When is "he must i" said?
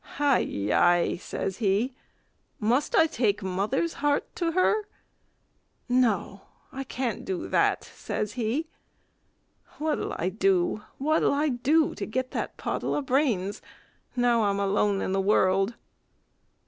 1.57-3.05